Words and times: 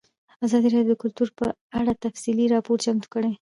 ازادي 0.45 0.67
راډیو 0.75 0.91
د 0.97 1.01
کلتور 1.03 1.29
په 1.39 1.45
اړه 1.79 1.93
تفصیلي 2.05 2.45
راپور 2.53 2.77
چمتو 2.85 3.07
کړی. 3.13 3.29